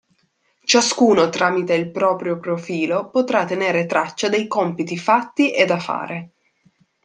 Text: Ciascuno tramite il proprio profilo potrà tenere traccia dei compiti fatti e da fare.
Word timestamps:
Ciascuno 0.65 1.29
tramite 1.29 1.75
il 1.75 1.91
proprio 1.91 2.39
profilo 2.39 3.11
potrà 3.11 3.45
tenere 3.45 3.85
traccia 3.85 4.29
dei 4.29 4.47
compiti 4.47 4.97
fatti 4.97 5.53
e 5.53 5.63
da 5.65 5.77
fare. 5.77 6.31